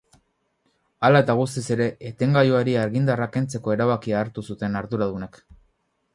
Hala 1.09 1.19
eta 1.25 1.35
guztiz 1.39 1.63
ere, 1.75 1.87
etengailuari 2.11 2.75
argindarra 2.85 3.29
kentzeko 3.37 3.75
erabakia 3.77 4.19
hartu 4.25 4.47
zuten 4.53 4.81
arduradunek. 4.83 5.41